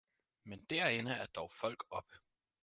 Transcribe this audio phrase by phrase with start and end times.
[0.43, 2.17] Men derinde er dog folk oppe